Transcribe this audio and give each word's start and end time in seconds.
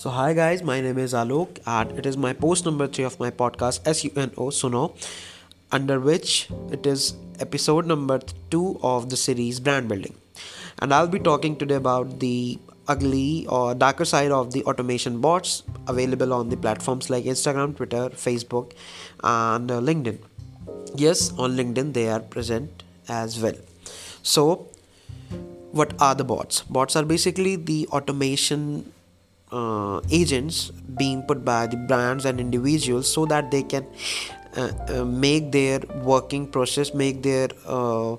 So, 0.00 0.10
hi 0.10 0.32
guys, 0.32 0.62
my 0.62 0.80
name 0.80 0.96
is 0.96 1.12
Alok, 1.12 1.58
and 1.66 1.90
it 1.98 2.06
is 2.06 2.16
my 2.16 2.32
post 2.32 2.64
number 2.64 2.86
three 2.86 3.02
of 3.02 3.18
my 3.18 3.32
podcast 3.32 3.82
SUNO 3.82 4.52
Suno, 4.58 4.82
under 5.72 5.98
which 5.98 6.48
it 6.70 6.86
is 6.86 7.14
episode 7.40 7.84
number 7.84 8.20
two 8.48 8.78
of 8.80 9.10
the 9.10 9.16
series 9.16 9.58
Brand 9.58 9.88
Building. 9.88 10.14
And 10.78 10.94
I'll 10.94 11.08
be 11.08 11.18
talking 11.18 11.56
today 11.56 11.74
about 11.74 12.20
the 12.20 12.60
ugly 12.86 13.48
or 13.48 13.74
darker 13.74 14.04
side 14.04 14.30
of 14.30 14.52
the 14.52 14.62
automation 14.66 15.20
bots 15.20 15.64
available 15.88 16.32
on 16.32 16.48
the 16.48 16.56
platforms 16.56 17.10
like 17.10 17.24
Instagram, 17.24 17.74
Twitter, 17.76 18.08
Facebook, 18.10 18.74
and 19.24 19.68
uh, 19.68 19.80
LinkedIn. 19.80 20.18
Yes, 20.94 21.32
on 21.36 21.56
LinkedIn 21.56 21.92
they 21.94 22.08
are 22.08 22.20
present 22.20 22.84
as 23.08 23.40
well. 23.40 23.58
So, 24.22 24.68
what 25.72 26.00
are 26.00 26.14
the 26.14 26.22
bots? 26.22 26.62
Bots 26.62 26.94
are 26.94 27.04
basically 27.04 27.56
the 27.56 27.88
automation 27.88 28.92
uh, 29.52 30.00
agents 30.10 30.70
being 30.96 31.22
put 31.22 31.44
by 31.44 31.66
the 31.66 31.76
brands 31.76 32.24
and 32.24 32.40
individuals 32.40 33.10
so 33.12 33.26
that 33.26 33.50
they 33.50 33.62
can 33.62 33.86
uh, 34.56 34.72
uh, 34.88 35.04
make 35.04 35.52
their 35.52 35.80
working 36.02 36.46
process 36.46 36.94
make 36.94 37.22
their 37.22 37.48
uh, 37.66 38.16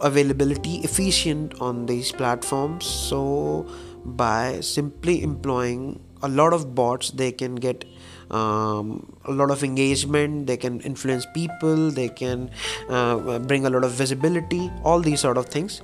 availability 0.00 0.76
efficient 0.84 1.60
on 1.60 1.86
these 1.86 2.12
platforms. 2.12 2.84
So 2.84 3.66
by 4.04 4.60
simply 4.60 5.22
employing 5.22 6.00
a 6.22 6.28
lot 6.28 6.52
of 6.52 6.74
bots 6.74 7.10
they 7.10 7.32
can 7.32 7.56
get 7.56 7.84
um, 8.30 9.16
a 9.24 9.32
lot 9.32 9.50
of 9.50 9.62
engagement 9.62 10.46
they 10.46 10.56
can 10.56 10.80
influence 10.80 11.26
people 11.34 11.90
they 11.90 12.08
can 12.08 12.50
uh, 12.88 13.38
bring 13.38 13.66
a 13.66 13.70
lot 13.70 13.84
of 13.84 13.92
visibility 13.92 14.70
all 14.84 15.00
these 15.00 15.20
sort 15.20 15.38
of 15.38 15.46
things. 15.46 15.82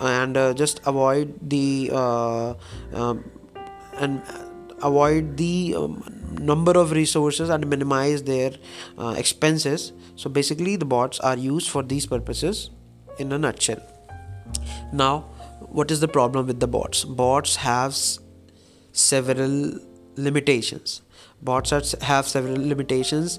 And 0.00 0.36
uh, 0.36 0.52
just 0.54 0.80
avoid 0.84 1.38
the 1.48 1.90
uh, 1.92 2.54
um, 2.92 3.24
and 3.98 4.22
avoid 4.82 5.36
the 5.36 5.74
um, 5.76 6.02
number 6.40 6.72
of 6.72 6.92
resources 6.92 7.48
and 7.48 7.66
minimize 7.68 8.22
their 8.24 8.52
uh, 8.98 9.14
expenses. 9.16 9.92
So 10.16 10.28
basically 10.28 10.76
the 10.76 10.84
bots 10.84 11.20
are 11.20 11.36
used 11.36 11.70
for 11.70 11.82
these 11.82 12.06
purposes 12.06 12.70
in 13.18 13.32
a 13.32 13.38
nutshell. 13.38 13.82
Now 14.92 15.20
what 15.58 15.90
is 15.90 16.00
the 16.00 16.08
problem 16.08 16.46
with 16.46 16.60
the 16.60 16.66
bots? 16.66 17.04
Bots 17.04 17.56
have 17.56 17.96
several 18.92 19.78
limitations. 20.16 21.02
Bots 21.40 21.72
are, 21.72 21.82
have 22.02 22.28
several 22.28 22.56
limitations 22.56 23.38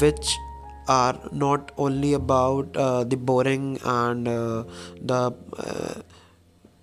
which 0.00 0.36
are 0.88 1.18
not 1.32 1.72
only 1.76 2.12
about 2.12 2.76
uh, 2.76 3.04
the 3.04 3.16
boring 3.16 3.78
and 3.84 4.28
uh, 4.28 4.64
the 5.00 5.34
uh, 5.58 6.02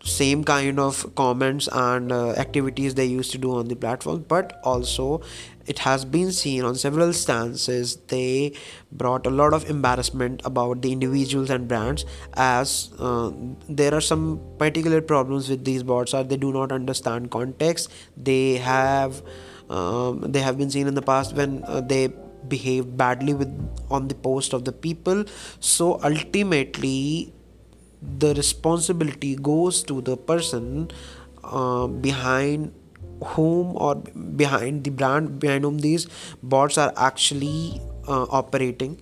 same 0.03 0.43
kind 0.43 0.79
of 0.79 1.15
comments 1.15 1.69
and 1.71 2.11
uh, 2.11 2.31
activities 2.31 2.95
they 2.95 3.05
used 3.05 3.31
to 3.31 3.37
do 3.37 3.55
on 3.55 3.69
the 3.69 3.75
platform 3.75 4.25
but 4.27 4.59
also 4.63 5.21
it 5.65 5.79
has 5.79 6.03
been 6.03 6.31
seen 6.31 6.63
on 6.65 6.75
several 6.75 7.13
stances. 7.13 7.95
They 8.07 8.53
brought 8.91 9.25
a 9.25 9.29
lot 9.29 9.53
of 9.53 9.69
embarrassment 9.69 10.41
about 10.43 10.81
the 10.81 10.91
individuals 10.91 11.49
and 11.49 11.67
brands 11.67 12.05
as 12.33 12.91
uh, 12.99 13.31
there 13.69 13.93
are 13.93 14.01
some 14.01 14.41
particular 14.57 15.01
problems 15.01 15.49
with 15.49 15.63
these 15.63 15.83
bots 15.83 16.13
are 16.13 16.23
they 16.23 16.37
do 16.37 16.51
not 16.51 16.71
understand 16.71 17.31
context. 17.31 17.91
They 18.17 18.57
have 18.57 19.21
um, 19.69 20.19
they 20.31 20.41
have 20.41 20.57
been 20.57 20.69
seen 20.69 20.87
in 20.87 20.95
the 20.95 21.01
past 21.01 21.33
when 21.33 21.63
uh, 21.65 21.81
they 21.81 22.09
behave 22.47 22.97
badly 22.97 23.33
with 23.33 23.49
on 23.89 24.09
the 24.09 24.15
post 24.15 24.53
of 24.53 24.65
the 24.65 24.71
people. 24.73 25.23
So 25.59 25.99
ultimately 26.03 27.33
the 28.19 28.33
responsibility 28.33 29.35
goes 29.35 29.83
to 29.83 30.01
the 30.01 30.17
person 30.17 30.91
uh, 31.43 31.87
behind 31.87 32.73
whom 33.23 33.75
or 33.77 33.95
behind 33.95 34.83
the 34.83 34.89
brand 34.89 35.39
behind 35.39 35.63
whom 35.63 35.79
these 35.79 36.07
bots 36.41 36.77
are 36.77 36.93
actually 36.97 37.81
uh, 38.07 38.23
operating. 38.29 39.01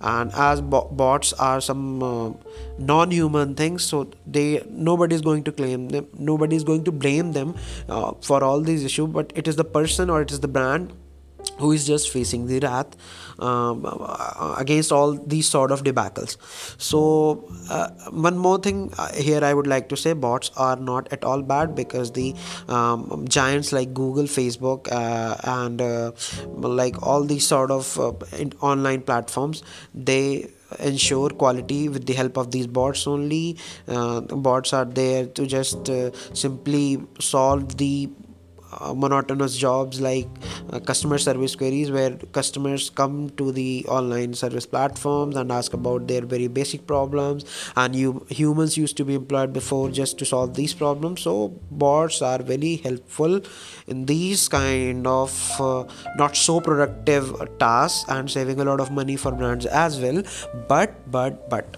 And 0.00 0.32
as 0.32 0.60
bo- 0.60 0.88
bots 0.90 1.32
are 1.34 1.60
some 1.60 2.02
uh, 2.02 2.32
non-human 2.76 3.54
things 3.54 3.84
so 3.84 4.10
they 4.26 4.64
nobody 4.68 5.14
is 5.14 5.20
going 5.20 5.44
to 5.44 5.52
claim 5.52 5.90
them 5.90 6.08
nobody 6.18 6.56
is 6.56 6.64
going 6.64 6.82
to 6.82 6.90
blame 6.90 7.30
them 7.32 7.54
uh, 7.88 8.10
for 8.20 8.42
all 8.42 8.60
these 8.60 8.82
issues 8.84 9.10
but 9.10 9.32
it 9.36 9.46
is 9.46 9.54
the 9.54 9.64
person 9.64 10.10
or 10.10 10.20
it 10.20 10.32
is 10.32 10.40
the 10.40 10.48
brand 10.48 10.92
who 11.58 11.72
is 11.72 11.86
just 11.86 12.10
facing 12.10 12.46
the 12.46 12.58
wrath 12.60 12.96
um, 13.38 13.84
against 14.58 14.92
all 14.92 15.12
these 15.12 15.46
sort 15.48 15.70
of 15.70 15.84
debacles. 15.84 16.36
So 16.80 17.48
uh, 17.70 17.88
one 18.10 18.36
more 18.36 18.58
thing 18.58 18.92
uh, 18.98 19.12
here 19.12 19.42
i 19.44 19.52
would 19.54 19.66
like 19.66 19.88
to 19.88 19.96
say 19.96 20.12
bots 20.12 20.50
are 20.56 20.76
not 20.76 21.12
at 21.12 21.24
all 21.24 21.42
bad 21.42 21.74
because 21.74 22.12
the 22.12 22.34
um, 22.68 23.24
giants 23.28 23.72
like 23.72 23.92
google 23.94 24.24
facebook 24.24 24.90
uh, 24.92 25.36
and 25.44 25.80
uh, 25.80 26.12
like 26.46 27.02
all 27.02 27.24
these 27.24 27.46
sort 27.46 27.70
of 27.70 27.98
uh, 27.98 28.12
online 28.60 29.02
platforms 29.02 29.62
they 29.94 30.48
ensure 30.78 31.30
quality 31.30 31.88
with 31.88 32.06
the 32.06 32.14
help 32.14 32.36
of 32.38 32.50
these 32.50 32.66
bots 32.66 33.06
only. 33.06 33.58
Uh, 33.86 34.20
bots 34.20 34.72
are 34.72 34.84
there 34.84 35.26
to 35.26 35.46
just 35.46 35.88
uh, 35.90 36.10
simply 36.32 36.98
solve 37.20 37.76
the 37.76 38.08
uh, 38.80 38.94
monotonous 38.94 39.56
jobs 39.56 40.00
like 40.00 40.28
uh, 40.70 40.80
customer 40.80 41.18
service 41.18 41.54
queries 41.54 41.90
where 41.90 42.10
customers 42.32 42.90
come 42.90 43.30
to 43.30 43.52
the 43.52 43.84
online 43.88 44.34
service 44.34 44.66
platforms 44.66 45.36
and 45.36 45.52
ask 45.52 45.72
about 45.72 46.08
their 46.08 46.22
very 46.22 46.48
basic 46.48 46.86
problems. 46.86 47.44
And 47.76 47.94
you 47.94 48.26
humans 48.28 48.76
used 48.76 48.96
to 48.98 49.04
be 49.04 49.14
employed 49.14 49.52
before 49.52 49.90
just 49.90 50.18
to 50.18 50.24
solve 50.24 50.54
these 50.54 50.74
problems. 50.74 51.22
So 51.22 51.48
bots 51.70 52.22
are 52.22 52.42
very 52.42 52.76
helpful 52.76 53.40
in 53.86 54.06
these 54.06 54.48
kind 54.48 55.06
of 55.06 55.60
uh, 55.60 55.84
not 56.16 56.36
so 56.36 56.60
productive 56.60 57.32
tasks 57.58 58.08
and 58.08 58.30
saving 58.30 58.60
a 58.60 58.64
lot 58.64 58.80
of 58.80 58.90
money 58.90 59.16
for 59.16 59.32
brands 59.32 59.66
as 59.66 60.00
well. 60.00 60.22
But 60.68 61.10
but 61.10 61.48
but 61.50 61.76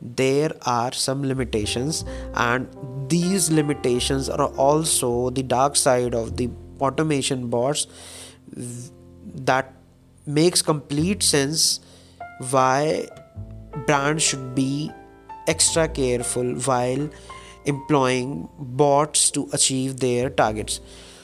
there 0.00 0.50
are 0.62 0.92
some 0.92 1.22
limitations 1.26 2.04
and 2.34 2.68
these 3.08 3.50
limitations 3.50 4.28
are 4.28 4.48
also 4.56 5.30
the 5.30 5.42
dark 5.42 5.76
side 5.76 6.14
of 6.14 6.36
the 6.36 6.50
automation 6.80 7.48
bots 7.48 7.86
that 8.54 9.72
makes 10.26 10.62
complete 10.62 11.22
sense 11.22 11.80
why 12.50 13.08
brands 13.86 14.22
should 14.22 14.54
be 14.54 14.90
extra 15.46 15.88
careful 15.88 16.54
while 16.70 17.08
employing 17.64 18.48
bots 18.58 19.30
to 19.30 19.48
achieve 19.52 20.00
their 20.00 20.30
targets. 20.30 20.80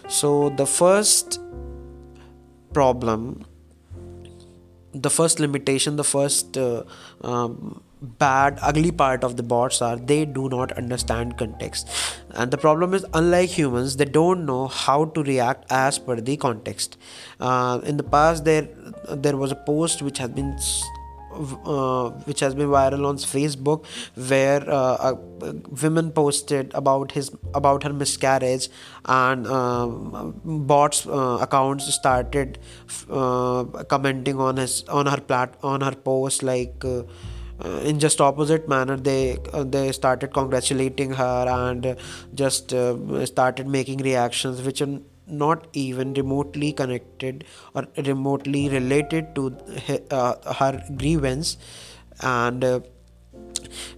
So 0.09 0.51
the 0.51 0.67
first 0.67 1.41
problem 2.73 3.45
the 4.95 5.11
first 5.11 5.41
limitation 5.41 5.97
the 5.97 6.05
first 6.05 6.57
uh, 6.57 6.83
um, 7.23 7.83
bad 8.03 8.59
ugly 8.63 8.91
part 8.91 9.23
of 9.23 9.37
the 9.37 9.43
bots 9.43 9.81
are 9.81 9.97
they 9.97 10.25
do 10.25 10.49
not 10.49 10.73
understand 10.73 11.37
context 11.39 11.89
and 12.31 12.51
the 12.51 12.59
problem 12.59 12.95
is 12.95 13.05
unlike 13.15 13.49
humans 13.49 13.97
they 13.97 14.05
don't 14.05 14.45
know 14.45 14.67
how 14.67 15.05
to 15.05 15.23
react 15.23 15.65
as 15.71 15.99
per 15.99 16.21
the 16.21 16.37
context 16.37 16.99
uh, 17.41 17.81
in 17.85 17.97
the 17.97 18.03
past 18.03 18.45
there 18.45 18.69
there 19.11 19.37
was 19.37 19.53
a 19.53 19.57
post 19.57 20.03
which 20.03 20.19
has 20.19 20.31
been 20.31 20.57
uh, 21.33 22.11
which 22.27 22.41
has 22.41 22.55
been 22.55 22.69
viral 22.69 23.07
on 23.07 23.17
Facebook, 23.17 23.87
where 24.29 24.69
uh, 24.69 25.13
a 25.13 25.53
woman 25.83 26.11
posted 26.11 26.71
about 26.75 27.13
his 27.13 27.31
about 27.55 27.83
her 27.85 27.93
miscarriage, 27.93 28.69
and 29.07 29.47
uh, 29.47 29.87
bots 29.87 31.07
uh, 31.07 31.39
accounts 31.41 31.93
started 31.95 32.59
uh, 33.11 33.65
commenting 33.89 34.39
on 34.39 34.57
his 34.57 34.85
on 34.89 35.07
her 35.07 35.21
plat 35.21 35.55
on 35.63 35.81
her 35.81 35.93
post 35.93 36.43
like. 36.43 36.85
Uh, 37.61 37.81
in 37.85 38.01
just 38.01 38.21
opposite 38.21 38.67
manner 38.69 38.97
they 38.97 39.37
they 39.65 39.93
started 39.93 40.33
congratulating 40.33 41.13
her 41.13 41.47
and 41.49 41.97
just 42.35 42.75
started 43.25 43.69
making 43.69 43.99
reactions 43.99 44.63
which 44.63 44.81
are 44.81 44.99
not 45.27 45.67
even 45.73 46.15
remotely 46.15 46.73
connected 46.73 47.45
or 47.75 47.87
remotely 47.97 48.69
related 48.69 49.35
to 49.35 49.57
uh, 50.11 50.53
her 50.55 50.83
grievance. 50.97 51.57
And 52.21 52.63
uh, 52.65 52.81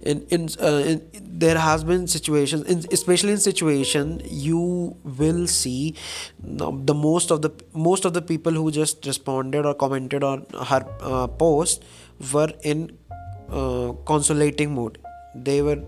in 0.01 0.25
in, 0.29 0.49
uh, 0.61 0.83
in, 0.85 1.01
there 1.13 1.57
has 1.57 1.83
been 1.83 2.07
situations 2.07 2.63
in, 2.63 2.85
especially 2.91 3.33
in 3.33 3.37
situation 3.37 4.21
you 4.23 4.95
will 5.03 5.47
see 5.47 5.95
the 6.39 6.93
most 6.93 7.31
of 7.31 7.41
the 7.41 7.51
most 7.73 8.05
of 8.05 8.13
the 8.13 8.21
people 8.21 8.53
who 8.53 8.71
just 8.71 9.05
responded 9.05 9.65
or 9.65 9.73
commented 9.73 10.23
on 10.23 10.45
her 10.67 10.85
uh, 11.01 11.27
post 11.27 11.83
were 12.33 12.53
in 12.63 12.97
uh, 13.49 13.93
consolating 14.05 14.73
mood. 14.73 14.99
They 15.35 15.61
were 15.61 15.83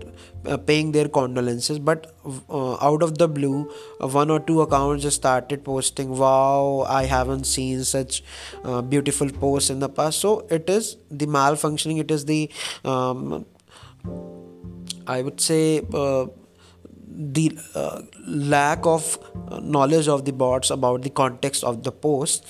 uh, 0.45 0.57
paying 0.57 0.91
their 0.91 1.07
condolences 1.07 1.79
but 1.79 2.13
uh, 2.49 2.73
out 2.85 3.01
of 3.01 3.17
the 3.17 3.29
blue 3.29 3.71
uh, 4.01 4.07
one 4.07 4.29
or 4.29 4.41
two 4.41 4.59
accounts 4.59 5.03
just 5.03 5.15
started 5.17 5.63
posting 5.63 6.17
wow 6.17 6.85
i 6.89 7.05
haven't 7.05 7.45
seen 7.45 7.83
such 7.85 8.23
uh, 8.65 8.81
beautiful 8.81 9.29
posts 9.29 9.69
in 9.69 9.79
the 9.79 9.87
past. 9.87 10.19
So 10.19 10.45
it 10.49 10.69
is 10.69 10.97
the 11.09 11.27
malfunctioning 11.27 11.99
it 11.99 12.11
is 12.11 12.25
the 12.25 12.51
um, 12.83 13.45
i 15.07 15.21
would 15.21 15.39
say 15.39 15.81
uh, 15.93 16.25
the 17.09 17.57
uh, 17.75 18.01
lack 18.27 18.85
of 18.85 19.17
knowledge 19.61 20.07
of 20.07 20.25
the 20.25 20.31
bots 20.31 20.69
about 20.69 21.01
the 21.01 21.09
context 21.09 21.63
of 21.63 21.83
the 21.83 21.91
post. 21.91 22.45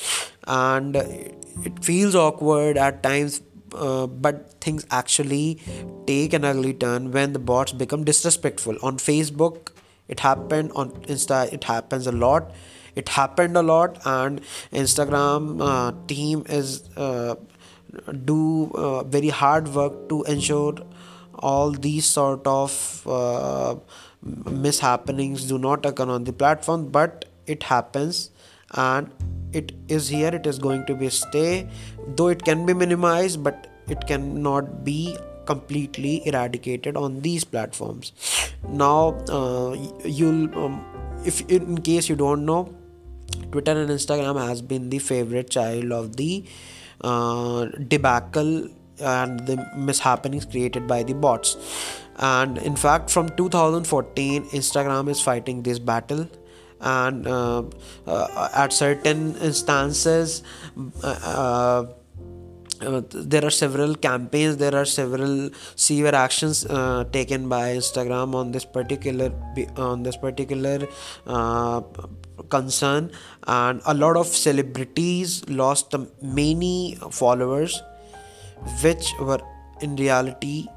And 0.46 0.96
it 0.96 1.84
feels 1.84 2.16
awkward 2.16 2.78
at 2.78 3.02
times 3.04 3.42
uh, 3.74 4.08
but 4.08 4.60
things 4.62 4.86
actually 4.92 5.60
take 6.06 6.34
an 6.34 6.46
ugly 6.46 6.74
turn 6.74 7.12
when 7.12 7.34
the 7.34 7.40
bots 7.40 7.72
become 7.72 8.04
disrespectful. 8.04 8.78
On 8.82 8.98
facebook 8.98 9.72
it 10.08 10.22
happened. 10.22 10.72
On 10.74 10.92
insta 11.16 11.52
it 11.54 11.64
happens 11.66 12.08
a 12.08 12.12
lot. 12.12 12.52
It 12.96 13.10
happened 13.10 13.56
a 13.56 13.62
lot 13.62 14.00
and 14.06 14.42
instagram 14.74 15.62
uh, 15.62 15.92
team 16.08 16.44
is 16.50 16.90
uh, 16.98 17.36
do 18.26 18.72
uh, 18.74 19.04
very 19.04 19.30
hard 19.30 19.68
work 19.68 20.10
to 20.10 20.24
ensure 20.24 20.76
all 21.40 21.72
these 21.72 22.06
sort 22.06 22.46
of 22.48 23.04
uh, 23.06 23.76
mishappenings 24.26 25.48
do 25.48 25.58
not 25.58 25.86
occur 25.86 26.10
on 26.10 26.24
the 26.24 26.34
platform 26.34 26.88
but 26.90 27.26
it 27.46 27.64
happens 27.64 28.32
and 28.72 29.12
it 29.54 29.72
is 29.88 30.10
here 30.10 30.30
it 30.30 30.46
is 30.46 30.60
going 30.60 30.86
to 30.86 30.96
be 30.96 31.10
stay 31.10 31.70
though 32.16 32.28
it 32.28 32.44
can 32.44 32.66
be 32.66 32.74
minimized 32.74 33.44
but 33.44 33.68
it 33.88 34.06
cannot 34.08 34.84
be 34.84 35.18
completely 35.46 36.22
eradicated 36.28 36.98
on 36.98 37.22
these 37.22 37.44
platforms. 37.44 38.12
Now 38.68 39.18
uh, 39.30 39.76
you'll 40.04 40.54
um, 40.64 40.84
if 41.26 41.42
in 41.50 41.82
case 41.82 42.10
you 42.10 42.16
don't 42.16 42.46
know 42.46 42.74
twitter 43.52 43.74
and 43.82 43.90
instagram 43.90 44.40
has 44.42 44.62
been 44.62 44.90
the 44.90 45.00
favorite 45.00 45.50
child 45.50 45.92
of 45.92 46.16
the 46.18 46.44
uh, 47.02 47.66
debacle 47.94 48.68
and 49.00 49.40
the 49.48 49.56
mishappenings 49.88 50.50
created 50.50 50.88
by 50.88 51.04
the 51.04 51.14
bots. 51.14 51.56
And 52.18 52.58
in 52.58 52.76
fact 52.76 53.10
from 53.10 53.30
2014 53.30 54.46
instagram 54.62 55.10
is 55.10 55.22
fighting 55.22 55.64
this 55.64 55.80
battle 55.80 56.28
and 56.80 57.28
uh, 57.28 57.64
uh, 58.06 58.50
at 58.54 58.74
certain 58.74 59.36
instances 59.38 60.44
uh, 61.04 61.86
uh, 62.80 63.02
there 63.12 63.44
are 63.44 63.50
several 63.50 63.96
campaigns 63.96 64.58
there 64.58 64.76
are 64.76 64.86
several 64.86 65.50
severe 65.76 66.14
actions 66.14 66.66
uh, 66.66 67.04
taken 67.12 67.50
by 67.50 67.74
instagram 67.76 68.36
on 68.36 68.52
this 68.52 68.66
particular 68.66 69.32
on 69.78 70.04
this 70.04 70.16
particular 70.16 70.88
uh, 71.26 71.82
concern. 72.50 73.12
And 73.48 73.82
a 73.86 73.94
lot 73.94 74.18
of 74.18 74.28
celebrities 74.28 75.48
lost 75.50 75.94
many 76.22 76.98
followers 77.12 77.82
which 78.84 79.14
were 79.20 79.42
in 79.82 79.96
reality 79.96 80.68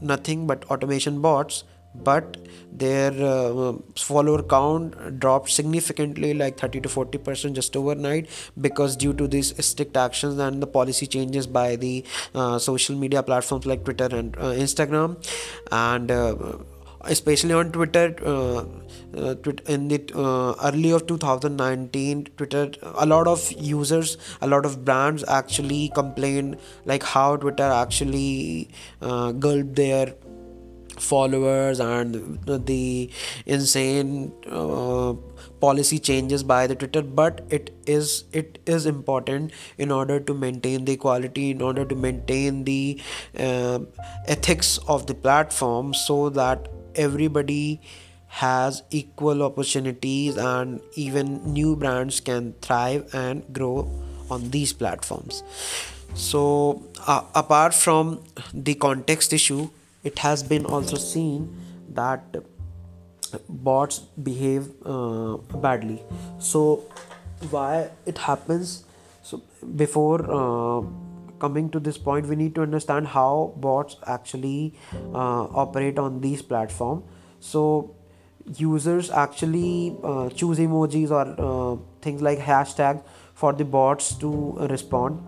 nothing 0.00 0.46
but 0.46 0.64
automation 0.70 1.20
bots 1.20 1.64
but 1.94 2.36
their 2.72 3.12
uh, 3.12 3.72
follower 3.96 4.42
count 4.42 5.18
dropped 5.20 5.50
significantly 5.50 6.34
like 6.34 6.58
30 6.58 6.80
to 6.80 6.88
40 6.88 7.18
percent 7.18 7.54
just 7.54 7.76
overnight 7.76 8.28
because 8.60 8.96
due 8.96 9.12
to 9.12 9.28
these 9.28 9.54
strict 9.64 9.96
actions 9.96 10.38
and 10.38 10.60
the 10.60 10.66
policy 10.66 11.06
changes 11.06 11.46
by 11.46 11.76
the 11.76 12.04
uh, 12.34 12.58
social 12.58 12.96
media 12.96 13.22
platforms 13.22 13.64
like 13.66 13.84
twitter 13.84 14.08
and 14.10 14.36
uh, 14.36 14.52
instagram. 14.66 15.16
And 15.70 16.10
uh, 16.10 16.34
especially 17.06 17.52
on 17.52 17.70
twitter 17.70 18.16
uh, 18.24 18.64
uh, 19.14 19.34
in 19.68 19.88
the 19.88 20.56
early 20.64 20.90
of 20.90 21.06
2019 21.06 22.24
twitter 22.36 22.70
a 22.94 23.04
lot 23.04 23.26
of 23.26 23.52
users 23.52 24.16
a 24.40 24.46
lot 24.46 24.64
of 24.64 24.86
brands 24.86 25.22
actually 25.28 25.90
complained 25.94 26.56
like 26.86 27.02
how 27.02 27.36
twitter 27.36 27.64
actually 27.64 28.70
gulped 29.00 29.74
their 29.74 30.14
followers 30.98 31.80
and 31.80 32.38
the 32.46 33.10
insane 33.46 34.32
uh, 34.50 35.12
policy 35.60 35.98
changes 35.98 36.42
by 36.42 36.66
the 36.66 36.74
twitter 36.74 37.02
but 37.02 37.40
it 37.50 37.70
is 37.86 38.24
it 38.32 38.58
is 38.66 38.86
important 38.86 39.50
in 39.78 39.90
order 39.90 40.20
to 40.20 40.34
maintain 40.34 40.84
the 40.84 40.92
equality 40.92 41.50
in 41.50 41.62
order 41.62 41.84
to 41.84 41.94
maintain 41.94 42.64
the 42.64 43.00
uh, 43.38 43.78
ethics 44.26 44.78
of 44.88 45.06
the 45.06 45.14
platform 45.14 45.94
so 45.94 46.28
that 46.28 46.68
everybody 46.94 47.80
has 48.28 48.82
equal 48.90 49.42
opportunities 49.42 50.36
and 50.36 50.80
even 50.96 51.40
new 51.52 51.76
brands 51.76 52.18
can 52.20 52.52
thrive 52.60 53.14
and 53.14 53.44
grow 53.52 53.88
on 54.28 54.50
these 54.50 54.72
platforms. 54.72 55.44
So 56.14 56.82
uh, 57.06 57.22
apart 57.34 57.74
from 57.74 58.24
the 58.52 58.74
context 58.74 59.32
issue 59.32 59.70
it 60.04 60.18
has 60.18 60.42
been 60.42 60.66
also 60.66 60.96
seen 60.96 61.48
that 61.88 62.36
bots 63.48 63.98
behave 63.98 64.68
uh, 64.84 65.36
badly. 65.66 66.02
So 66.38 66.84
why 67.50 67.90
it 68.06 68.18
happens? 68.18 68.84
So 69.22 69.42
before 69.76 70.20
uh, 70.30 70.86
coming 71.38 71.70
to 71.70 71.80
this 71.80 71.98
point 71.98 72.26
we 72.26 72.36
need 72.36 72.54
to 72.54 72.62
understand 72.62 73.08
how 73.08 73.54
bots 73.56 73.96
actually 74.06 74.74
uh, 75.12 75.44
operate 75.64 75.98
on 75.98 76.20
these 76.20 76.42
platform. 76.42 77.02
So 77.40 77.94
users 78.56 79.10
actually 79.10 79.96
uh, 80.04 80.28
choose 80.30 80.58
emojis 80.58 81.10
or 81.10 81.24
uh, 81.38 81.76
things 82.02 82.22
like 82.22 82.38
hashtag 82.38 83.02
for 83.34 83.52
the 83.52 83.64
bots 83.64 84.14
to 84.16 84.52
respond 84.70 85.20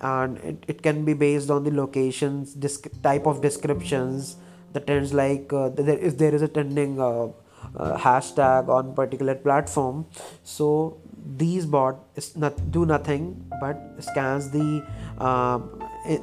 and 0.00 0.38
it, 0.38 0.64
it 0.68 0.82
can 0.82 1.04
be 1.04 1.14
based 1.14 1.50
on 1.50 1.64
the 1.64 1.70
locations 1.70 2.54
this 2.54 2.80
type 3.02 3.26
of 3.26 3.40
descriptions 3.40 4.36
the 4.72 4.80
trends 4.80 5.14
like 5.14 5.52
uh, 5.52 5.68
there, 5.70 5.98
if 5.98 6.18
there 6.18 6.34
is 6.34 6.42
a 6.42 6.48
trending 6.48 7.00
uh, 7.00 7.28
uh, 7.76 7.96
hashtag 7.96 8.68
on 8.68 8.94
particular 8.94 9.34
platform. 9.34 10.06
So 10.44 10.98
these 11.36 11.66
bot 11.66 12.04
is 12.14 12.36
not 12.36 12.70
do 12.70 12.86
nothing 12.86 13.44
but 13.60 13.78
scans 13.98 14.50
the 14.50 14.84
uh, 15.18 15.58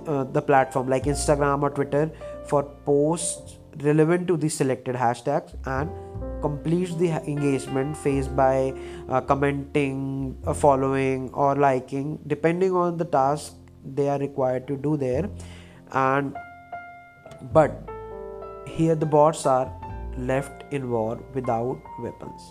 uh, 0.08 0.24
the 0.24 0.42
platform 0.42 0.88
like 0.88 1.04
instagram 1.04 1.62
or 1.62 1.70
twitter 1.70 2.10
for 2.48 2.64
posts 2.86 3.58
relevant 3.82 4.28
to 4.28 4.38
the 4.38 4.48
selected 4.48 4.96
hashtags 4.96 5.54
and 5.66 5.90
completes 6.42 6.96
the 6.96 7.10
engagement 7.28 7.98
phase 7.98 8.30
by 8.30 8.74
uh, 9.10 9.20
commenting 9.20 10.38
following 10.56 11.30
or 11.34 11.56
liking 11.56 12.18
depending 12.28 12.72
on 12.72 12.96
the 12.96 13.06
task 13.06 13.54
they 13.86 14.10
are 14.10 14.20
required 14.20 14.68
to 14.68 14.78
do 14.78 14.98
there. 14.98 15.30
And 15.92 16.36
but 17.52 17.90
here 18.68 18.96
the 18.96 19.06
bots 19.06 19.46
are 19.46 19.72
left 20.18 20.64
in 20.72 20.90
war 20.90 21.20
without 21.34 21.82
weapons. 22.00 22.42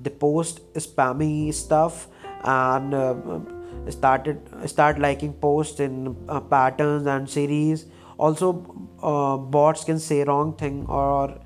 They 0.00 0.10
post 0.10 0.60
spammy 0.74 1.52
stuff 1.52 2.08
and 2.42 2.94
uh, 2.94 3.14
started 3.90 4.40
start 4.66 4.98
liking 4.98 5.32
posts 5.34 5.80
in 5.80 6.16
uh, 6.28 6.40
patterns 6.40 7.06
and 7.06 7.28
series. 7.28 7.86
Also 8.18 8.52
uh, 9.02 9.36
bots 9.36 9.84
can 9.84 9.98
say 9.98 10.24
wrong 10.24 10.54
thing 10.56 10.86
or 10.86 11.38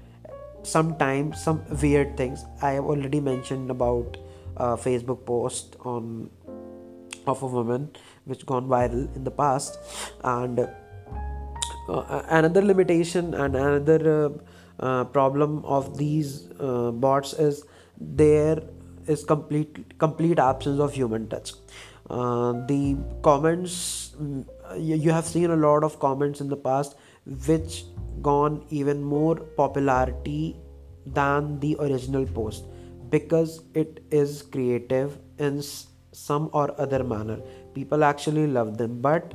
sometimes 0.62 1.42
some 1.42 1.62
weird 1.82 2.16
things. 2.16 2.44
I 2.62 2.72
have 2.72 2.84
already 2.84 3.20
mentioned 3.20 3.70
about 3.70 4.16
uh, 4.56 4.76
facebook 4.76 5.25
post 5.25 5.76
on 5.84 6.30
of 7.28 7.42
a 7.42 7.47
woman 7.47 7.90
which 8.25 8.44
gone 8.47 8.68
viral 8.68 9.14
in 9.16 9.25
the 9.25 9.30
past. 9.30 9.78
And 10.25 10.68
uh, 11.88 12.23
another 12.28 12.62
limitation 12.62 13.35
and 13.35 13.56
another 13.56 14.35
uh, 14.80 14.85
uh, 14.85 15.04
problem 15.04 15.64
of 15.64 15.99
these 15.99 16.49
uh, 16.61 16.90
bots 16.90 17.32
is 17.32 17.64
there 18.00 18.62
is 19.06 19.25
complete 19.25 19.99
complete 19.99 20.38
absence 20.38 20.80
of 20.80 20.92
human 20.92 21.28
touch. 21.28 21.52
Uh, 22.11 22.52
the 22.66 22.97
comments 23.23 24.14
mm, 24.20 24.44
you, 24.76 24.97
you 24.97 25.11
have 25.11 25.25
seen 25.25 25.50
a 25.50 25.56
lot 25.56 25.85
of 25.85 25.99
comments 25.99 26.40
in 26.40 26.49
the 26.49 26.56
past 26.56 26.97
which 27.47 27.85
gone 28.23 28.64
even 28.70 29.02
more 29.02 29.37
popularity 29.37 30.56
than 31.06 31.58
the 31.61 31.76
original 31.80 32.26
post 32.26 32.64
because 33.11 33.62
it 33.75 34.02
is 34.11 34.42
creative 34.42 35.18
in 35.38 35.62
some 36.26 36.50
or 36.52 36.66
other 36.80 37.02
manner. 37.04 37.38
People 37.75 38.04
actually 38.04 38.46
love 38.46 38.76
them 38.78 39.00
but 39.00 39.34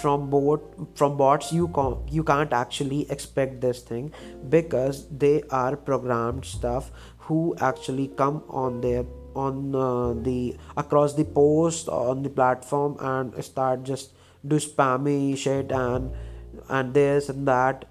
from 0.00 0.30
bot 0.30 0.60
from 0.94 1.16
bots 1.16 1.52
you 1.52 1.68
com- 1.68 2.02
you 2.08 2.22
can't 2.22 2.52
actually 2.52 3.00
expect 3.10 3.60
this 3.60 3.80
thing 3.82 4.12
because 4.48 5.06
they 5.24 5.42
are 5.50 5.76
programmed 5.76 6.44
stuff 6.44 6.92
who 7.28 7.54
actually 7.60 8.08
come 8.22 8.42
on 8.48 8.80
their 8.80 9.04
on 9.34 9.74
uh, 9.74 10.12
the 10.22 10.56
across 10.76 11.14
the 11.14 11.24
post 11.24 11.88
on 11.88 12.22
the 12.22 12.30
platform 12.30 12.96
and 13.00 13.44
start 13.44 13.82
just 13.82 14.12
do 14.46 14.56
spammy 14.56 15.36
shit 15.36 15.72
and 15.72 16.12
and 16.70 16.94
this 16.94 17.28
and 17.28 17.46
that 17.48 17.84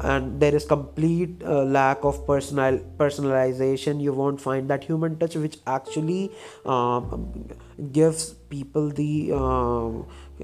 and 0.00 0.40
there 0.40 0.54
is 0.54 0.64
complete 0.64 1.42
uh, 1.44 1.62
lack 1.62 2.04
of 2.04 2.26
personal 2.26 2.78
personalization. 3.02 4.00
You 4.00 4.12
won't 4.12 4.40
find 4.40 4.68
that 4.70 4.84
human 4.84 5.18
touch 5.18 5.36
which 5.36 5.58
actually 5.66 6.30
um, 6.66 7.48
gives 7.92 8.32
people 8.54 8.90
the 8.90 9.32
uh, 9.32 9.88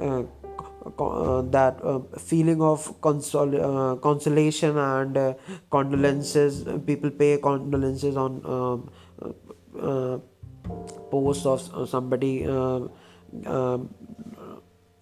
uh, 0.00 0.23
uh, 0.99 1.42
that 1.42 1.78
uh, 1.85 2.00
feeling 2.18 2.62
of 2.62 3.00
consol- 3.00 3.61
uh, 3.68 3.97
consolation 3.97 4.78
and 4.78 5.16
uh, 5.16 5.35
condolences. 5.70 6.64
People 6.87 7.11
pay 7.11 7.37
condolences 7.38 8.16
on 8.16 8.40
um, 8.56 8.90
uh, 9.80 10.18
posts 11.11 11.47
of 11.47 11.88
somebody 11.88 12.47
um, 12.47 12.90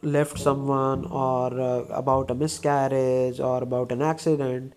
left 0.03 0.39
someone 0.39 1.05
or 1.07 1.47
about 1.91 2.31
a 2.31 2.35
miscarriage 2.35 3.41
or 3.41 3.63
about 3.63 3.93
an 3.93 4.03
accident. 4.03 4.75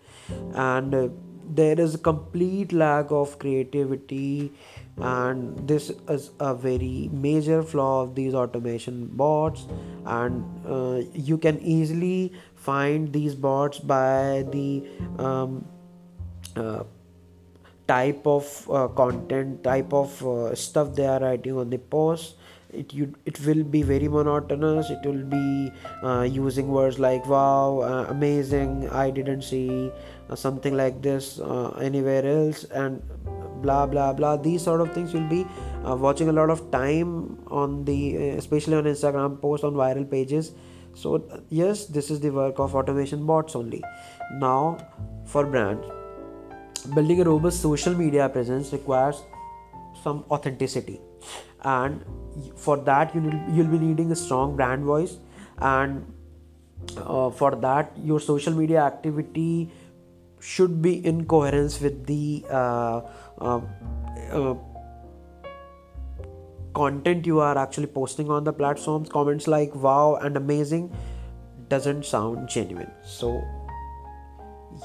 And 0.54 1.12
there 1.54 1.78
is 1.78 1.94
a 1.94 1.98
complete 1.98 2.72
lack 2.72 3.10
of 3.10 3.38
creativity. 3.38 4.52
And 4.98 5.66
this 5.66 5.90
is 6.08 6.30
a 6.38 6.54
very 6.54 7.08
major 7.12 7.62
flaw 7.62 8.02
of 8.02 8.14
these 8.14 8.34
automation 8.34 9.06
bots. 9.06 9.66
And 10.04 10.44
uh, 10.66 11.02
you 11.14 11.38
can 11.38 11.60
easily 11.60 12.32
find 12.54 13.12
these 13.12 13.34
bots 13.34 13.78
by 13.78 14.44
the 14.50 14.86
um, 15.18 15.64
uh, 16.56 16.84
type 17.88 18.26
of 18.26 18.70
uh, 18.70 18.88
content 18.88 19.64
type 19.64 19.92
of 19.92 20.26
uh, 20.26 20.54
stuff 20.54 20.94
they 20.94 21.06
are 21.06 21.20
writing 21.20 21.56
on 21.56 21.70
the 21.70 21.78
post 21.78 22.36
it 22.72 22.92
you 22.92 23.12
it 23.26 23.38
will 23.46 23.62
be 23.62 23.82
very 23.82 24.08
monotonous. 24.08 24.90
It 24.90 25.04
will 25.04 25.24
be 25.24 25.72
uh, 26.02 26.22
using 26.22 26.68
words 26.68 26.98
like 26.98 27.26
wow 27.26 27.80
uh, 27.80 28.06
amazing 28.08 28.88
i 28.90 29.10
didn't 29.10 29.42
see 29.42 29.90
uh, 30.30 30.34
something 30.34 30.76
like 30.76 31.00
this 31.02 31.40
uh, 31.40 31.70
anywhere 31.80 32.26
else. 32.26 32.64
And 32.64 33.02
blah 33.62 33.86
blah 33.86 34.12
blah. 34.12 34.36
These 34.36 34.62
sort 34.62 34.80
of 34.80 34.92
things 34.92 35.14
you'll 35.14 35.28
be 35.28 35.46
uh, 35.84 35.96
watching 35.96 36.28
a 36.28 36.32
lot 36.32 36.50
of 36.50 36.70
time 36.70 37.38
on 37.48 37.84
the 37.84 38.16
uh, 38.16 38.36
especially 38.42 38.76
on 38.76 38.84
instagram 38.84 39.40
post 39.40 39.64
on 39.64 39.74
viral 39.74 40.10
pages. 40.10 40.52
So 40.94 41.24
yes 41.48 41.86
this 41.86 42.10
is 42.10 42.20
the 42.20 42.30
work 42.30 42.58
of 42.58 42.74
automation 42.74 43.26
bots 43.26 43.56
only. 43.56 43.82
Now 44.32 44.78
for 45.24 45.46
brands 45.46 45.86
building 46.94 47.20
a 47.20 47.24
robust 47.24 47.62
social 47.62 47.94
media 47.94 48.28
presence 48.28 48.72
requires 48.72 49.22
some 50.02 50.24
authenticity 50.30 51.00
and 51.62 52.04
for 52.56 52.76
that 52.78 53.14
you 53.14 53.20
will, 53.20 53.54
you'll 53.54 53.66
be 53.66 53.78
needing 53.78 54.10
a 54.12 54.16
strong 54.16 54.56
brand 54.56 54.84
voice. 54.84 55.16
And 55.58 56.12
uh, 56.96 57.30
for 57.30 57.54
that 57.56 57.92
your 57.96 58.20
social 58.20 58.52
media 58.52 58.82
activity 58.82 59.70
should 60.40 60.82
be 60.82 61.04
in 61.06 61.24
coherence 61.24 61.80
with 61.80 62.06
the 62.06 62.44
uh, 62.50 63.00
uh, 63.38 63.60
uh, 64.32 64.54
content 66.74 67.26
you 67.26 67.38
are 67.38 67.56
actually 67.56 67.86
posting 67.86 68.30
on 68.30 68.44
the 68.44 68.52
platforms. 68.52 69.08
Comments 69.08 69.46
like 69.46 69.74
wow 69.74 70.16
and 70.16 70.36
amazing 70.36 70.94
doesn't 71.68 72.04
sound 72.04 72.48
genuine. 72.48 72.90
So 73.04 73.42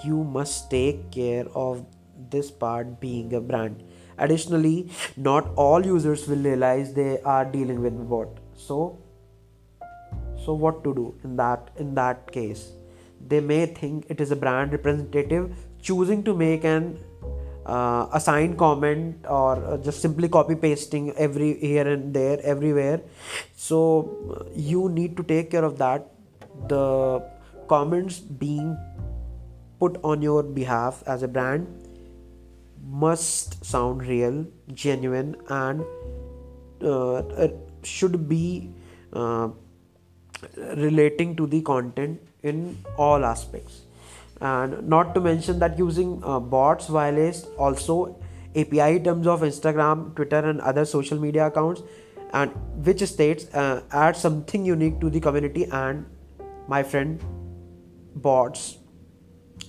you 0.03 0.23
must 0.23 0.69
take 0.69 1.11
care 1.11 1.45
of 1.55 1.85
this 2.29 2.51
part 2.51 2.99
being 2.99 3.33
a 3.33 3.41
brand 3.41 3.83
additionally 4.17 4.89
not 5.15 5.49
all 5.55 5.85
users 5.85 6.27
will 6.27 6.43
realize 6.49 6.93
they 6.93 7.21
are 7.21 7.45
dealing 7.45 7.81
with 7.81 7.93
a 7.93 8.07
bot. 8.13 8.29
So 8.55 8.99
so 10.43 10.53
what 10.53 10.83
to 10.83 10.93
do 10.95 11.13
in 11.23 11.35
that 11.37 11.71
in 11.77 11.93
that 11.95 12.31
case? 12.31 12.71
They 13.27 13.39
may 13.39 13.65
think 13.65 14.05
it 14.09 14.21
is 14.21 14.31
a 14.31 14.35
brand 14.35 14.71
representative 14.71 15.55
choosing 15.81 16.23
to 16.23 16.33
make 16.33 16.63
an 16.63 16.99
uh, 17.65 18.07
assigned 18.13 18.57
comment 18.57 19.25
or 19.27 19.63
uh, 19.65 19.77
just 19.77 20.01
simply 20.01 20.29
copy 20.29 20.55
pasting 20.55 21.11
every 21.17 21.59
here 21.59 21.87
and 21.87 22.13
there 22.13 22.39
everywhere. 22.43 23.01
So 23.55 24.47
you 24.55 24.89
need 24.89 25.17
to 25.17 25.23
take 25.23 25.51
care 25.51 25.63
of 25.63 25.77
that. 25.79 26.09
The 26.69 27.23
comments 27.67 28.19
being 28.19 28.77
put 29.79 29.99
on 30.03 30.21
your 30.21 30.43
behalf 30.43 31.03
as 31.05 31.23
a 31.23 31.27
brand 31.27 31.67
must 32.89 33.63
sound 33.65 34.05
real 34.07 34.45
genuine 34.73 35.35
and 35.49 35.83
uh, 36.81 37.47
should 37.83 38.29
be 38.29 38.71
uh, 39.13 39.49
relating 40.75 41.35
to 41.35 41.47
the 41.47 41.61
content 41.61 42.19
in 42.43 42.77
all 42.97 43.25
aspects. 43.25 43.81
And 44.39 44.87
not 44.87 45.15
to 45.15 45.21
mention 45.21 45.59
that 45.59 45.77
using 45.77 46.21
uh, 46.23 46.39
bots 46.39 46.87
violates 46.87 47.45
also 47.57 48.15
api 48.55 48.99
terms 48.99 49.27
of 49.27 49.41
instagram 49.41 50.15
twitter 50.15 50.39
and 50.49 50.61
other 50.61 50.85
social 50.85 51.19
media 51.19 51.47
accounts 51.47 51.81
and 52.33 52.51
which 52.85 53.03
states 53.03 53.53
uh, 53.53 53.81
add 53.91 54.15
something 54.15 54.65
unique 54.65 54.99
to 54.99 55.09
the 55.09 55.19
community 55.19 55.65
and 55.65 56.05
my 56.67 56.81
friend 56.83 57.23
bots 58.15 58.77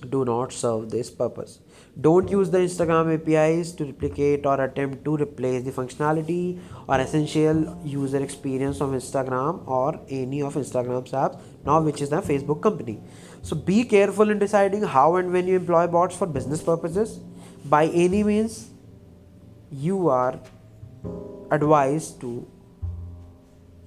do 0.09 0.23
not 0.25 0.51
serve 0.51 0.89
this 0.89 1.09
purpose 1.09 1.59
don't 2.01 2.29
use 2.29 2.49
the 2.49 2.57
instagram 2.57 3.13
apis 3.13 3.71
to 3.73 3.85
replicate 3.85 4.45
or 4.45 4.61
attempt 4.63 5.03
to 5.05 5.15
replace 5.17 5.63
the 5.63 5.71
functionality 5.71 6.59
or 6.87 6.99
essential 6.99 7.57
user 7.83 8.21
experience 8.23 8.79
of 8.81 8.89
instagram 8.89 9.67
or 9.67 9.99
any 10.09 10.41
of 10.41 10.53
instagram's 10.55 11.11
apps 11.11 11.41
now 11.65 11.81
which 11.81 12.01
is 12.01 12.09
the 12.09 12.21
facebook 12.21 12.61
company 12.61 12.99
so 13.41 13.55
be 13.55 13.83
careful 13.83 14.29
in 14.29 14.39
deciding 14.39 14.83
how 14.83 15.15
and 15.15 15.31
when 15.31 15.47
you 15.47 15.55
employ 15.55 15.87
bots 15.87 16.15
for 16.15 16.27
business 16.27 16.61
purposes. 16.61 17.19
By 17.65 17.87
any 17.87 18.23
means, 18.23 18.69
you 19.71 20.09
are 20.09 20.39
advised 21.51 22.19
to 22.21 22.47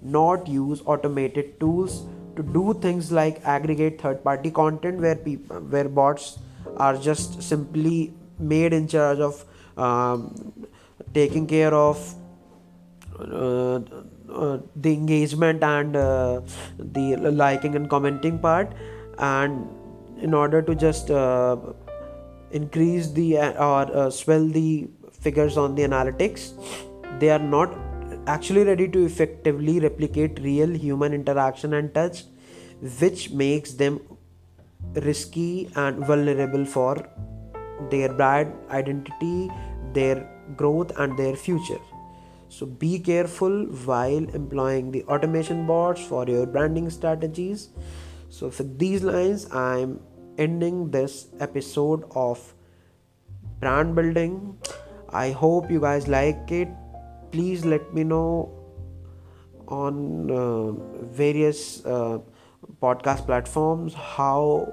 not 0.00 0.48
use 0.48 0.82
automated 0.84 1.60
tools 1.60 2.04
to 2.36 2.42
do 2.42 2.74
things 2.80 3.12
like 3.12 3.44
aggregate 3.44 4.00
third 4.00 4.24
party 4.24 4.50
content 4.50 5.00
where 5.00 5.14
people 5.14 5.60
where 5.60 5.88
bots 5.88 6.38
are 6.76 6.96
just 6.96 7.42
simply 7.42 8.12
made 8.38 8.72
in 8.72 8.88
charge 8.88 9.18
of 9.18 9.44
um, 9.76 10.52
taking 11.14 11.46
care 11.46 11.74
of 11.74 12.14
uh, 13.18 13.80
uh, 14.30 14.58
the 14.76 14.92
engagement 14.92 15.62
and 15.62 15.96
uh, 15.96 16.40
the 16.78 17.16
liking 17.16 17.76
and 17.76 17.88
commenting 17.88 18.38
part. 18.38 18.72
And 19.18 19.68
in 20.20 20.34
order 20.34 20.62
to 20.62 20.74
just 20.74 21.10
uh, 21.10 21.56
increase 22.52 23.10
the 23.10 23.38
uh, 23.38 23.52
or 23.52 23.96
uh, 23.96 24.10
swell 24.10 24.46
the 24.46 24.88
figures 25.20 25.56
on 25.56 25.74
the 25.74 25.82
analytics 25.82 26.52
they 27.18 27.30
are 27.30 27.38
not 27.38 27.74
actually 28.26 28.64
ready 28.64 28.88
to 28.88 29.04
effectively 29.04 29.80
replicate 29.80 30.38
real 30.40 30.68
human 30.68 31.12
interaction 31.12 31.74
and 31.74 31.92
touch 31.94 32.24
which 33.00 33.30
makes 33.30 33.72
them 33.72 34.00
risky 34.94 35.70
and 35.76 36.04
vulnerable 36.06 36.64
for 36.64 37.08
their 37.90 38.12
brand 38.12 38.52
identity 38.70 39.50
their 39.92 40.28
growth 40.56 40.92
and 40.98 41.18
their 41.18 41.34
future 41.34 41.80
so 42.48 42.66
be 42.66 42.98
careful 42.98 43.64
while 43.90 44.24
employing 44.40 44.90
the 44.90 45.02
automation 45.04 45.66
bots 45.66 46.04
for 46.04 46.26
your 46.26 46.46
branding 46.46 46.90
strategies 46.90 47.70
so, 48.32 48.50
for 48.50 48.62
these 48.62 49.02
lines, 49.04 49.46
I'm 49.52 50.00
ending 50.38 50.90
this 50.90 51.26
episode 51.38 52.04
of 52.16 52.54
brand 53.60 53.94
building. 53.94 54.56
I 55.10 55.32
hope 55.32 55.70
you 55.70 55.80
guys 55.80 56.08
like 56.08 56.50
it. 56.50 56.70
Please 57.30 57.66
let 57.66 57.92
me 57.92 58.04
know 58.04 58.50
on 59.68 60.30
uh, 60.30 60.72
various 61.04 61.84
uh, 61.84 62.20
podcast 62.80 63.26
platforms 63.26 63.92
how 63.92 64.72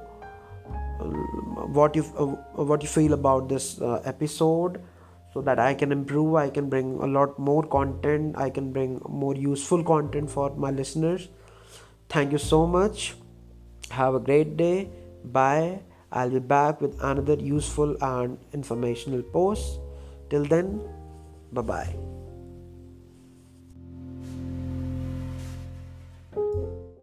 what 1.79 1.95
you 1.95 2.03
uh, 2.17 2.63
what 2.71 2.83
you 2.83 2.89
feel 2.89 3.13
about 3.13 3.49
this 3.49 3.81
uh, 3.81 4.01
episode 4.05 4.81
so 5.33 5.41
that 5.41 5.59
I 5.59 5.73
can 5.73 5.91
improve 5.91 6.35
I 6.35 6.49
can 6.49 6.69
bring 6.69 6.97
a 7.01 7.07
lot 7.07 7.39
more 7.39 7.63
content 7.63 8.35
I 8.37 8.49
can 8.49 8.71
bring 8.71 9.01
more 9.07 9.35
useful 9.35 9.83
content 9.83 10.29
for 10.29 10.49
my 10.55 10.71
listeners 10.71 11.29
thank 12.09 12.31
you 12.31 12.37
so 12.37 12.65
much 12.67 13.15
have 13.91 14.15
a 14.15 14.19
great 14.19 14.57
day. 14.57 14.89
Bye. 15.23 15.81
I'll 16.11 16.29
be 16.29 16.39
back 16.39 16.81
with 16.81 16.97
another 17.03 17.35
useful 17.35 17.95
and 18.01 18.37
informational 18.53 19.21
post. 19.21 19.79
Till 20.29 20.45
then, 20.45 20.81
bye 21.51 21.61
bye. 21.61 22.18